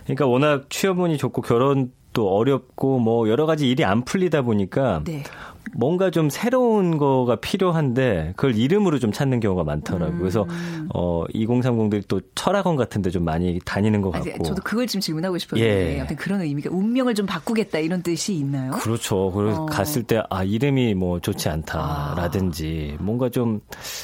[0.03, 5.23] 그러니까 워낙 취업운이 좋고 결혼도 어렵고 뭐 여러 가지 일이 안 풀리다 보니까 네.
[5.75, 10.17] 뭔가 좀 새로운 거가 필요한데 그걸 이름으로 좀 찾는 경우가 많더라고요.
[10.19, 10.89] 그래서 음.
[10.93, 14.43] 어 2030들이 또 철학원 같은 데 좀 많이 다니는 것 아, 같고.
[14.43, 15.99] 저도 그걸 지금 질문하고 싶었는데 예.
[15.99, 18.71] 아무튼 그런 의미가 운명을 좀 바꾸겠다 이런 뜻이 있나요?
[18.71, 19.31] 그렇죠.
[19.31, 19.65] 그래서 어.
[19.67, 23.61] 갔을 때, 아, 이름이 뭐 좋지 않다라든지, 뭔가 좀,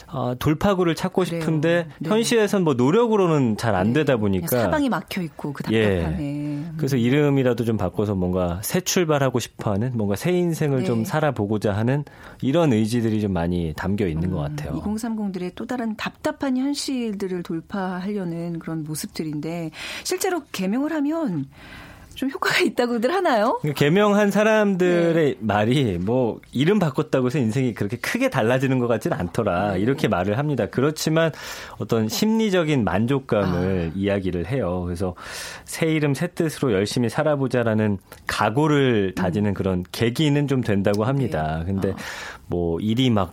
[0.07, 1.41] 아, 돌파구를 찾고 그래요.
[1.41, 2.09] 싶은데, 네.
[2.09, 4.47] 현실에선 뭐 노력으로는 잘 안 되다 보니까.
[4.47, 6.01] 사방이 막혀 있고 그 예.
[6.01, 6.63] 답답함에.
[6.77, 10.85] 그래서 이름이라도 좀 바꿔서 뭔가 새 출발하고 싶어 하는, 뭔가 새 인생을 네.
[10.85, 12.03] 좀 살아보고 자 하는
[12.41, 14.81] 이런 의지들이 좀 많이 담겨 있는 것 같아요.
[14.81, 19.71] 2030들의 또 다른 답답한 현실들을 돌파하려는 그런 모습들인데
[20.03, 21.47] 실제로 개명을 하면
[22.19, 23.59] 좀 효과가 있다고들 하나요?
[23.61, 25.35] 그러니까 개명한 사람들의 네.
[25.39, 29.79] 말이 뭐 이름 바꿨다고 해서 인생이 그렇게 크게 달라지는 것 같지는 않더라 네.
[29.79, 30.65] 이렇게 말을 합니다.
[30.65, 31.31] 그렇지만
[31.77, 33.97] 어떤 심리적인 만족감을 아.
[33.97, 34.83] 이야기를 해요.
[34.85, 35.15] 그래서
[35.63, 41.59] 새 이름 새 뜻으로 열심히 살아보자라는 각오를 다지는 그런 계기는 좀 된다고 합니다.
[41.59, 41.59] 음.
[41.59, 41.65] 네.
[41.71, 41.95] 근데 아.
[42.47, 43.31] 뭐 일이 막뭐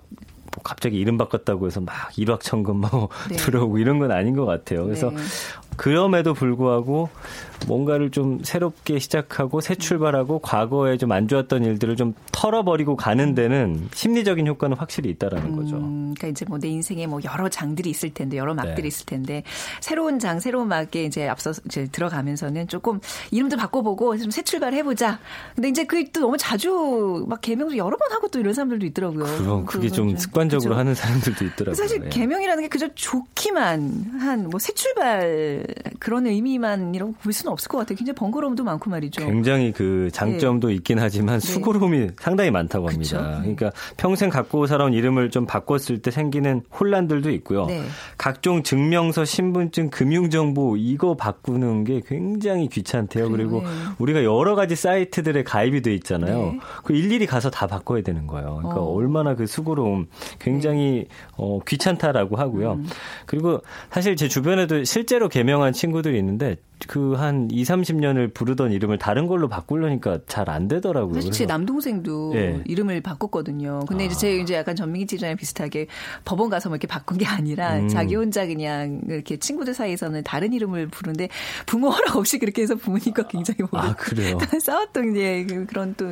[0.62, 3.35] 갑자기 이름 바꿨다고 해서 막 일확천금 뭐 네.
[3.35, 4.85] 들어오고 이런 건 아닌 것 같아요.
[4.85, 5.16] 그래서 네.
[5.76, 7.08] 그럼에도 불구하고
[7.66, 13.88] 뭔가를 좀 새롭게 시작하고 새 출발하고 과거에 좀 안 좋았던 일들을 좀 털어버리고 가는 데는
[13.94, 15.76] 심리적인 효과는 확실히 있다라는 거죠.
[15.76, 18.88] 음, 그러니까 이제 뭐 내 인생에 뭐 여러 장들이 있을 텐데 여러 막들이 네.
[18.88, 19.42] 있을 텐데
[19.80, 25.18] 새로운 장, 새로운 막에 이제 앞서 이제 들어가면서는 조금 이름도 바꿔보고 좀 새 출발해 보자.
[25.54, 29.24] 근데 이제 그게 또 너무 자주 막 개명도 여러 번 하고 또 이런 사람들도 있더라고요.
[29.38, 30.78] 그럼 그게 그거 좀 습관적으로 그죠?
[30.78, 31.74] 하는 사람들도 있더라고요.
[31.74, 32.08] 사실 예.
[32.10, 35.65] 개명이라는 게 그저 좋기만 한 뭐 새 출발
[35.98, 37.96] 그런 의미만이라고 볼 수는 없을 것 같아요.
[37.96, 39.24] 굉장히 번거로움도 많고 말이죠.
[39.24, 43.20] 굉장히 그 장점도 있긴 하지만 수고로움이 상당히 많다고 합니다.
[43.20, 43.26] 네.
[43.26, 43.40] 그쵸?
[43.40, 47.66] 그러니까 평생 갖고 살아온 이름을 좀 바꿨을 때 생기는 혼란들도 있고요.
[47.66, 47.83] 네.
[48.18, 53.31] 각종 증명서, 신분증, 금융정보 이거 바꾸는 게 굉장히 귀찮대요.
[53.31, 53.66] 그리고 네.
[53.98, 56.38] 우리가 여러 가지 사이트들에 가입이 돼 있잖아요.
[56.38, 56.61] 네.
[56.85, 58.57] 그 일일이 가서 다 바꿔야 되는 거예요.
[58.57, 58.94] 그러니까 어.
[58.94, 60.07] 얼마나 그 수고로움
[60.38, 62.72] 굉장히 어, 귀찮다라고 하고요.
[62.74, 62.87] 음.
[63.26, 66.56] 그리고 사실 제 주변에도 실제로 개명 한 친구들이 있는데
[66.88, 71.14] 그한 2, 30년을 부르던 이름을 다른 걸로 바꾸려니까 잘 안 되더라고요.
[71.14, 72.62] 사실 제 남동생도 예.
[72.66, 73.80] 이름을 바꿨거든요.
[73.88, 75.86] 근데 이제 제 이제 약간 전민기 기자랑 비슷하게
[76.24, 77.88] 법원 가서 뭐 이렇게 바꾼 게 아니라 음.
[77.88, 81.28] 자기 혼자 그냥 이렇게 친구들 사이에서는 다른 이름을 부르는데
[81.66, 84.38] 부모 허락 없이 그렇게 해서 부모님과 굉장히 뭐 아, 그래요?
[84.60, 86.06] 싸웠던 그- 그런 또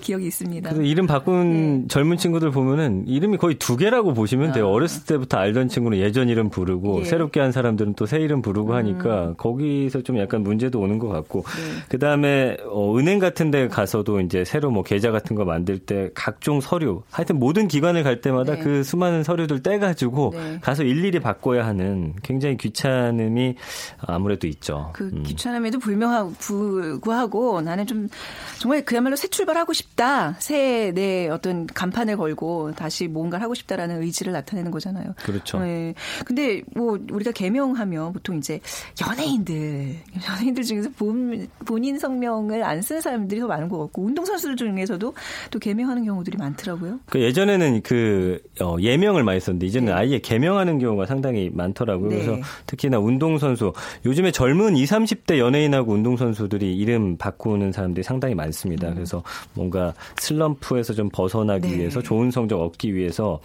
[0.00, 0.70] 기억이 있습니다.
[0.70, 1.84] 그래서 이름 바꾼 네.
[1.88, 4.68] 젊은 친구들 보면은 이름이 거의 두 개라고 보시면 돼요.
[4.68, 6.96] 어렸을 때부터 알던 친구는 예전 이름 부르고 아.
[6.96, 7.00] 예.
[7.02, 7.04] 음.
[7.04, 11.42] 새롭게 한 사람들은 또 새 이름 부르고 하니까 거기서 좀 약간 문제도 오는 것 같고
[11.42, 11.82] 네.
[11.88, 16.10] 그 다음에 어, 은행 같은 데 가서도 이제 새로 뭐 계좌 같은 거 만들 때
[16.14, 18.62] 각종 서류 하여튼 모든 기관을 갈 때마다 네.
[18.62, 20.58] 그 수많은 서류들 떼가지고 네.
[20.60, 23.56] 가서 일일이 바꿔야 하는 굉장히 귀찮음이
[24.00, 24.90] 아무래도 있죠.
[24.94, 25.22] 그 음.
[25.24, 28.08] 귀찮음에도 불명하고 불구하고 나는 좀
[28.60, 30.36] 정말 그야말로 새 출발하고 싶다.
[30.38, 35.14] 새내 어떤 간판을 걸고 다시 뭔가를 하고 싶다라는 의지를 나타내는 거잖아요.
[35.24, 35.58] 그렇죠.
[35.60, 35.94] 네.
[36.24, 38.60] 근데 뭐 우리가 개명하면 보통 이제
[39.06, 39.87] 연예인들
[40.28, 45.12] 연예인들 중에서 본, 본인 성명을 안 쓴 사람들이 더 많은 것 같고 운동선수들 중에서도
[45.50, 47.00] 또 개명하는 경우들이 많더라고요.
[47.06, 49.92] 그 예전에는 그 어, 예명을 많이 썼는데 이제는 네.
[49.92, 52.08] 아예 개명하는 경우가 상당히 많더라고요.
[52.08, 52.14] 네.
[52.14, 53.72] 그래서 특히나 운동선수
[54.06, 58.94] 요즘에 젊은 20, 30대 연예인하고 운동선수들이 이름 바꾸는 사람들이 상당히 많습니다.
[58.94, 59.22] 그래서
[59.52, 61.72] 뭔가 슬럼프에서 좀 벗어나기 음.
[61.72, 61.78] 네.
[61.80, 63.40] 위해서 좋은 성적 얻기 위해서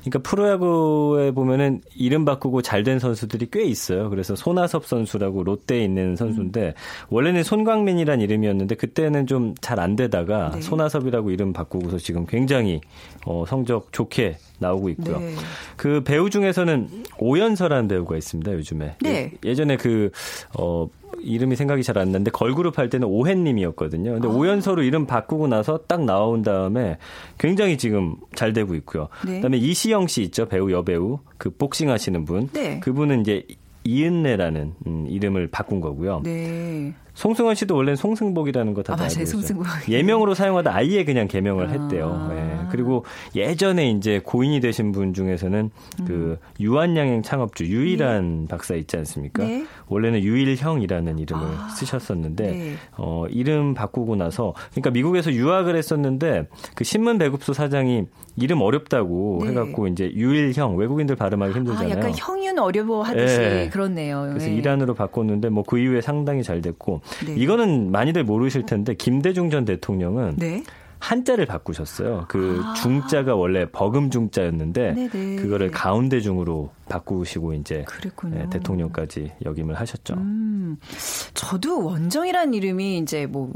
[0.00, 4.10] 그러니까 프로야구에 보면은 이름 바꾸고 잘된 선수들이 꽤 있어요.
[4.10, 6.74] 그래서 손아섭 선수라고 롯데에 있는 선수인데
[7.10, 10.60] 원래는 손광민이란 이름이었는데 그때는 좀 잘 안 되다가 네.
[10.60, 12.80] 손아섭이라고 이름 바꾸고서 지금 굉장히
[13.26, 15.18] 어, 성적 좋게 나오고 있고요.
[15.20, 15.34] 네.
[15.76, 18.52] 그 배우 중에서는 오연서라는 배우가 있습니다.
[18.54, 19.10] 요즘에 네.
[19.44, 20.10] 예, 예전에 그
[20.58, 20.88] 어,
[21.20, 24.10] 이름이 생각이 잘 안 나는데 걸그룹 할 때는 오해님이었거든요.
[24.10, 24.14] 아.
[24.14, 26.98] 근데 오연서로 이름 바꾸고 나서 딱 나온 다음에
[27.38, 29.08] 굉장히 지금 잘 되고 있고요.
[29.26, 29.36] 네.
[29.36, 32.48] 그다음에 이시영 씨 있죠 배우 여배우 그 복싱 하시는 분.
[32.52, 32.80] 네.
[32.80, 33.44] 그분은 이제
[33.84, 36.22] 이은내라는 음, 이름을 바꾼 거고요.
[36.24, 36.94] 네.
[37.18, 39.02] 송승헌 씨도 원래는 송승복이라는 거다 아.
[39.02, 39.24] 알고.
[39.24, 39.66] 송승복.
[39.88, 41.70] 예명으로 사용하다 아예 그냥 개명을 아.
[41.72, 42.30] 했대요.
[42.32, 42.40] 예.
[42.60, 42.68] 아.
[42.70, 43.04] 그리고
[43.34, 46.04] 예전에 이제 고인이 되신 분 중에서는 음.
[46.06, 48.46] 그 유한양행 창업주 유일한 네.
[48.48, 49.42] 박사 있지 않습니까?
[49.42, 49.66] 네.
[49.88, 51.68] 원래는 유일형이라는 이름을 아.
[51.70, 52.74] 쓰셨었는데 네.
[52.96, 58.04] 어 이름 바꾸고 나서 그러니까 미국에서 유학을 했었는데 그 신문 배급소 사장이
[58.36, 59.50] 이름 어렵다고 네.
[59.50, 61.88] 해갖고 이제 유일형 외국인들 발음하기 힘들잖아요.
[61.88, 63.68] 아, 약간 형윤 어려워 하듯이 네.
[63.70, 64.26] 그렇네요.
[64.28, 64.54] 그래서 네.
[64.54, 67.34] 이란으로 바꿨는데 뭐 그 이후에 상당히 잘 됐고 네.
[67.36, 70.62] 이거는 많이들 모르실 텐데 김대중 전 대통령은 네.
[71.00, 72.26] 한자를 바꾸셨어요.
[72.28, 72.74] 그 아.
[72.74, 75.36] 중자가 원래 버금 중자였는데 네네.
[75.36, 77.84] 그거를 가운데 중으로 바꾸시고 이제
[78.24, 80.14] 네, 대통령까지 역임을 하셨죠.
[80.14, 80.76] 음,
[81.34, 83.52] 저도 원정이라는 이름이 이제 뭐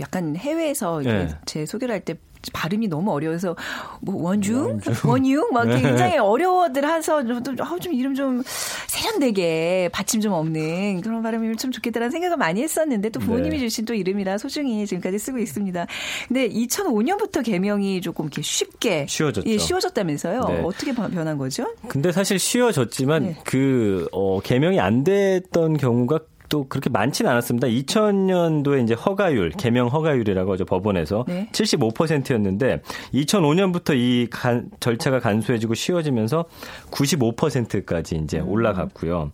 [0.00, 1.28] 약간 해외에서 네.
[1.46, 2.14] 제 소개를 할 때
[2.52, 3.56] 발음이 너무 어려워서
[4.00, 5.80] 뭐 원중, 원유 막 네.
[5.80, 8.42] 굉장히 어려워들 해서 좀, 어, 좀 이름 좀
[8.88, 13.58] 세련되게 받침 좀 없는 그런 발음이면 참 좋겠다라는 생각을 많이 했었는데 또 부모님이 네.
[13.58, 15.86] 주신 또 이름이라 소중히 지금까지 쓰고 있습니다.
[16.28, 19.48] 근데 2005년부터 개명이 조금 이렇게 쉽게 쉬워졌죠.
[19.48, 20.44] 예, 쉬워졌다면서요.
[20.48, 20.62] 네.
[20.64, 21.66] 어떻게 변한 거죠?
[21.88, 23.36] 근데 사실 쉬워졌지만 네.
[23.44, 26.20] 그 어, 개명이 안 됐던 경우가
[26.50, 27.68] 또 그렇게 많지는 않았습니다.
[27.68, 31.24] 2000년도에 이제 허가율, 개명 허가율이라고 하죠, 법원에서.
[31.26, 31.48] 네.
[31.52, 32.82] 75%였는데
[33.14, 36.44] 2005년부터 이 간, 절차가 간소해지고 쉬워지면서
[36.90, 38.48] 95%까지 이제 음.
[38.48, 39.30] 올라갔고요.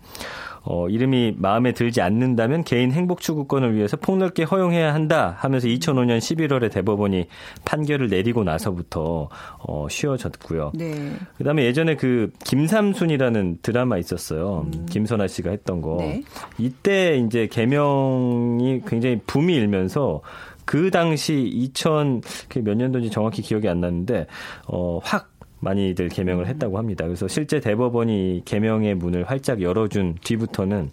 [0.69, 6.71] 어, 이름이 마음에 들지 않는다면 개인 행복 추구권을 위해서 폭넓게 허용해야 한다 하면서 2005년 11월에
[6.73, 7.27] 대법원이
[7.65, 9.29] 판결을 내리고 나서부터
[9.61, 10.73] 어, 쉬워졌고요.
[10.75, 11.13] 네.
[11.39, 14.67] 그다음에 예전에 그 김삼순이라는 드라마 있었어요.
[14.75, 14.87] 음.
[14.91, 15.99] 김선아 씨가 했던 거.
[16.01, 16.23] 네.
[16.59, 20.21] 이때 이제 개명이 굉장히 붐이 일면서
[20.65, 22.23] 그 당시 2000
[22.65, 24.27] 몇 년도인지 정확히 기억이 안 나는데
[24.67, 27.05] 어, 확 많이들 개명을 했다고 합니다.
[27.05, 30.91] 그래서 실제 대법원이 개명의 문을 활짝 열어준 뒤부터는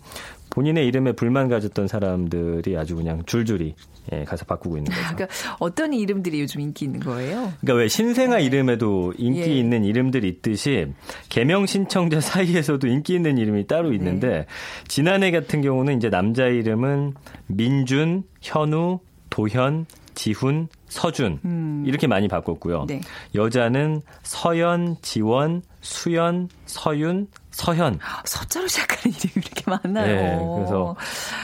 [0.50, 3.74] 본인의 이름에 불만 가졌던 사람들이 아주 그냥 줄줄이
[4.12, 5.16] 예, 가서 바꾸고 있는 거죠.
[5.16, 5.28] 그러니까
[5.60, 7.54] 어떤 이름들이 요즘 인기 있는 거예요?
[7.62, 8.44] 그러니까 왜 신생아 네.
[8.44, 9.46] 이름에도 인기 예.
[9.46, 10.88] 있는 이름들이 있듯이
[11.30, 14.46] 개명 신청자 사이에서도 인기 있는 이름이 따로 있는데 네.
[14.88, 17.14] 지난해 같은 경우는 이제 남자 이름은
[17.48, 19.00] 민준, 현우,
[19.30, 21.84] 도현, 지훈, 서준 음.
[21.86, 22.86] 이렇게 많이 바꿨고요.
[22.88, 23.02] 네.
[23.36, 28.00] 여자는 서연, 지원, 수연, 서윤, 서현.
[28.26, 30.06] 서자로 시작하는 이름이 이렇게 많나요?
[30.08, 30.96] 네, 그래서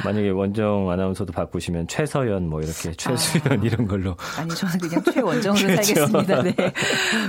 [0.05, 3.63] 만약에 원정 아나운서도 바꾸시면 최서연 뭐 이렇게 최수연 아.
[3.63, 4.15] 이런 걸로.
[4.37, 5.83] 아니 저는 그냥 최원정으로 그렇죠.
[5.83, 6.41] 살겠습니다.
[6.43, 6.53] 네.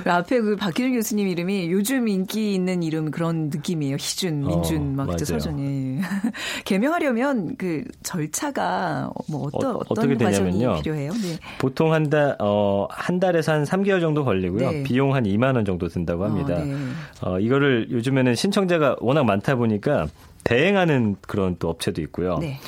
[0.05, 3.97] 그 앞에 그 박기준 교수님 이름이 요즘 인기 있는 이름 그런 느낌이에요.
[3.97, 5.90] 희준, 민준 어, 막 서준이.
[6.65, 11.13] 개명하려면 그 절차가 뭐 어떤 어, 어떤 과정이 필요해요?
[11.13, 11.39] 네.
[11.59, 14.71] 보통 한 달, 어, 한 달에서 한 3개월 정도 걸리고요.
[14.71, 14.83] 네.
[14.83, 16.55] 비용 한 2만 원 정도 든다고 합니다.
[16.55, 16.77] 어, 네.
[17.23, 20.07] 어, 이거를 요즘에는 신청자가 워낙 많다 보니까
[20.45, 22.39] 대행하는 그런 또 업체도 있고요.
[22.39, 22.59] 네.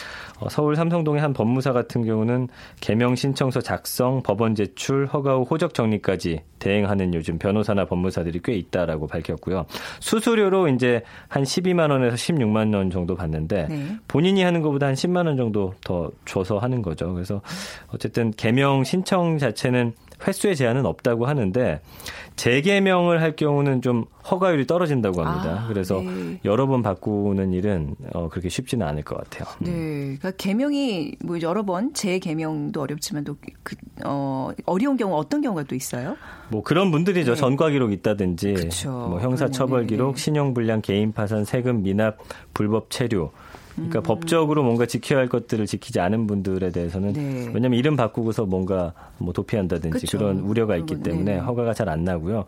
[0.42, 2.48] 어, 서울 삼성동의 한 법무사 같은 경우는
[2.81, 9.07] 개명 신청서 작성, 법원 제출, 허가 후 호적 정리까지 대행하는 요즘 변호사나 법무사들이 꽤 있다라고
[9.07, 9.66] 밝혔고요.
[10.00, 13.96] 수수료로 이제 한 12만 원에서 16만 원 정도 받는데 네.
[14.09, 17.12] 본인이 하는 것보다 한 10만 원 정도 더 줘서 하는 거죠.
[17.14, 17.40] 그래서
[17.88, 19.92] 어쨌든 개명 신청 자체는
[20.26, 21.80] 횟수의 제한은 없다고 하는데
[22.37, 25.64] 재개명을 할 경우는 좀 허가율이 떨어진다고 합니다.
[25.64, 26.40] 아, 그래서 네.
[26.44, 29.54] 여러 번 바꾸는 일은 어, 그렇게 쉽지는 않을 것 같아요.
[29.61, 29.64] 음.
[29.64, 29.72] 네,
[30.18, 35.74] 그러니까 개명이 뭐 여러 번 재개명도 어렵지만 또 그, 어, 어려운 경우 어떤 경우가 또
[35.74, 36.16] 있어요?
[36.48, 37.35] 뭐 그런 분들이죠.
[37.35, 37.40] 네.
[37.40, 38.90] 전과 기록 있다든지, 그쵸.
[38.90, 40.22] 뭐 형사 처벌 기록, 네.
[40.22, 42.18] 신용 불량, 개인 파산, 세금 미납,
[42.54, 43.30] 불법 체류.
[43.74, 44.02] 그러니까 음.
[44.02, 47.50] 법적으로 뭔가 지켜야 할 것들을 지키지 않은 분들에 대해서는 네.
[47.54, 50.18] 왜냐하면 이름 바꾸고서 뭔가 뭐 도피한다든지 그쵸.
[50.18, 51.38] 그런 우려가 있기 때문에 네.
[51.38, 52.44] 허가가 잘 안 나고요.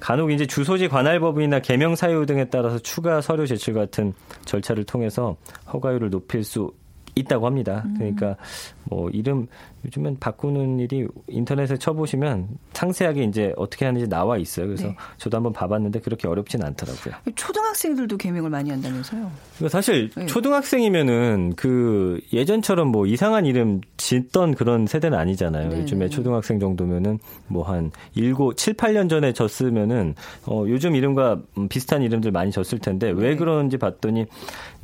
[0.00, 5.36] 간혹 이제 주소지 관할법이나 개명 사유 등에 따라서 추가 서류 제출 같은 절차를 통해서
[5.72, 6.72] 허가율을 높일 수
[7.18, 7.82] 있다고 합니다.
[7.86, 7.94] 음.
[7.98, 8.36] 그러니까
[8.84, 9.46] 뭐 이름
[9.84, 14.66] 요즘엔 바꾸는 일이 인터넷에 쳐보시면 상세하게 이제 어떻게 하는지 나와 있어요.
[14.66, 14.96] 그래서 네.
[15.18, 17.14] 저도 한번 봐봤는데 그렇게 어렵진 않더라고요.
[17.36, 19.30] 초등학생들도 개명을 많이 한다면서요?
[19.68, 20.26] 사실 네.
[20.26, 25.68] 초등학생이면은 그 예전처럼 뭐 이상한 이름 짓던 그런 세대는 아니잖아요.
[25.68, 25.80] 네.
[25.80, 30.14] 요즘에 초등학생 정도면은 뭐 한 7, 7, 8년 전에 졌으면은
[30.46, 33.36] 어 요즘 이름과 비슷한 이름들 많이 졌을 텐데 왜 네.
[33.36, 34.26] 그런지 봤더니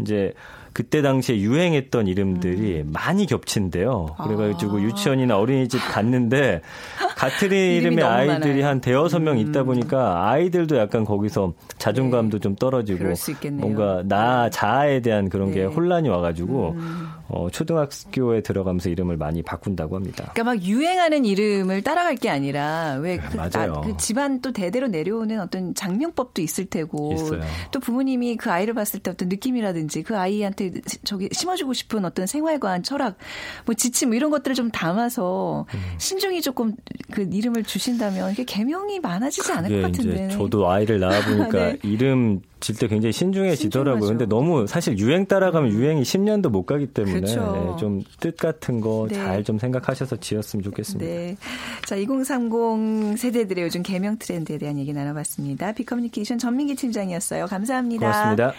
[0.00, 0.34] 이제
[0.74, 2.90] 그때 당시에 유행했던 이름들이 음.
[2.92, 4.16] 많이 겹친대요.
[4.20, 4.80] 그래가지고 아.
[4.82, 6.62] 유치원이나 어린이집 갔는데
[7.16, 9.66] 같은 이름의 아이들이 한 대여섯 명 있다 음.
[9.66, 12.42] 보니까 아이들도 약간 거기서 자존감도 네.
[12.42, 13.14] 좀 떨어지고
[13.52, 15.54] 뭔가 나 자아에 대한 그런 네.
[15.54, 17.08] 게 혼란이 와가지고 음.
[17.28, 20.30] 어, 초등학교에 들어가면서 이름을 많이 바꾼다고 합니다.
[20.34, 23.80] 그러니까 막 유행하는 이름을 따라갈 게 아니라 왜그 네, 맞아요.
[23.84, 27.40] 그 집안 또 대대로 내려오는 어떤 장명법도 있을 테고 있어요.
[27.70, 30.72] 또 부모님이 그 아이를 봤을 때 어떤 느낌이라든지 그 아이한테
[31.04, 33.16] 저기 심어주고 싶은 어떤 생활관, 철학,
[33.64, 35.80] 뭐 지침 뭐 이런 것들을 좀 담아서 음.
[35.98, 36.74] 신중히 조금
[37.10, 40.28] 그 이름을 주신다면 이게 개명이 많아지지 않을 것 같은데.
[40.28, 41.78] 저도 아이를 낳아 보니까 네.
[41.82, 44.00] 이름 질 때 굉장히 신중해지더라고요.
[44.00, 44.18] 신중하죠.
[44.18, 47.76] 근데 너무 사실 유행 따라가면 유행이 10년도 못 가기 때문에 그렇죠.
[47.78, 49.16] 좀뜻 같은 거 네.
[49.16, 51.04] 잘좀 생각하셔서 지었으면 좋겠습니다.
[51.04, 51.36] 네.
[51.86, 55.72] 자, 2030 세대들의 요즘 개명 트렌드에 대한 얘기 나눠봤습니다.
[55.72, 57.46] 비커뮤니케이션 전민기 팀장이었어요.
[57.46, 58.06] 감사합니다.
[58.06, 58.54] 고맙습니다.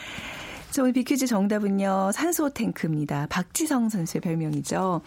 [0.75, 2.11] 자, 오늘 비퀴즈 정답은요.
[2.13, 3.27] 산소 탱크입니다.
[3.29, 4.99] 박지성 선수의 별명이죠.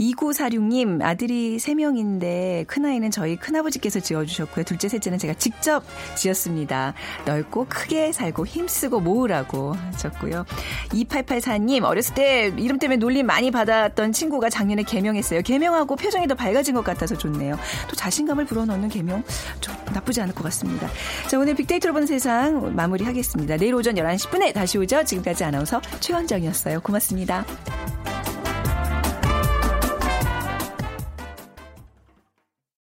[0.00, 4.64] 2946님, 아들이 3명인데 큰아이는 저희 큰아버지께서 지어주셨고요.
[4.64, 5.84] 둘째, 셋째는 제가 직접
[6.16, 6.94] 지었습니다.
[7.26, 10.46] 넓고 크게 살고 힘쓰고 모으라고 하셨고요.
[10.88, 15.42] 2884님, 어렸을 때 이름 때문에 놀림 많이 받았던 친구가 작년에 개명했어요.
[15.42, 17.56] 개명하고 표정이 더 밝아진 것 같아서 좋네요.
[17.88, 19.22] 또 자신감을 불어넣는 개명
[19.60, 20.88] 좀 나쁘지 않을 것 같습니다.
[21.28, 23.58] 자, 오늘 빅데이터로 보는 세상 마무리하겠습니다.
[23.58, 25.03] 내일 오전 11시 분에 다시 오죠.
[25.04, 26.80] 지금까지 아나운서 최원정이었어요.
[26.80, 27.44] 고맙습니다.